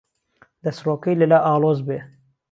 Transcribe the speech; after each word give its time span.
دهسرۆکهی 0.63 1.13
له 1.21 1.25
لا 1.31 1.39
ئاڵۆز 1.45 1.79
بێ 1.87 1.97